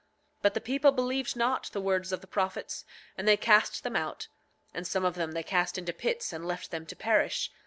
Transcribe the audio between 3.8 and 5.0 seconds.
them out; and